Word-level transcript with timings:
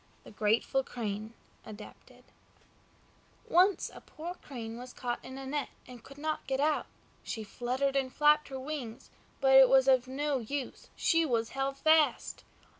THE 0.23 0.31
GRATEFUL 0.31 0.83
CRANE 0.85 1.31
(Adapted) 1.63 2.23
Once 3.47 3.91
a 3.93 4.01
poor 4.01 4.33
Crane 4.33 4.79
was 4.79 4.93
caught 4.93 5.23
in 5.23 5.37
a 5.37 5.45
net, 5.45 5.69
and 5.87 6.03
could 6.03 6.17
not 6.17 6.47
get 6.47 6.59
out. 6.59 6.87
She 7.21 7.43
fluttered 7.43 7.95
and 7.95 8.11
flapped 8.11 8.47
her 8.47 8.59
wings, 8.59 9.11
but 9.41 9.53
it 9.55 9.69
was 9.69 9.87
of 9.87 10.07
no 10.07 10.39
use, 10.39 10.89
she 10.95 11.23
was 11.23 11.49
held 11.49 11.77
fast. 11.77 12.43